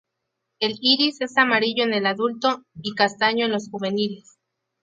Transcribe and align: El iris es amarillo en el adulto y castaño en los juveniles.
El 0.59 0.79
iris 0.81 1.21
es 1.21 1.37
amarillo 1.37 1.83
en 1.83 1.93
el 1.93 2.07
adulto 2.07 2.65
y 2.81 2.95
castaño 2.95 3.45
en 3.45 3.51
los 3.51 3.69
juveniles. 3.69 4.39